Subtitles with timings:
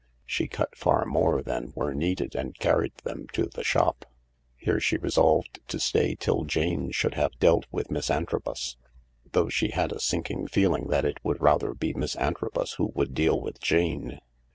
[0.25, 4.07] She cut far more than were needed and carried them to the shop.
[4.57, 8.77] Here she resolved to stay till Jane should have dealt with Miss Antrobus;
[9.33, 13.13] though she had a sinking feeling that it would rather be Miss Antrobus who would
[13.13, 14.19] deal with Jane.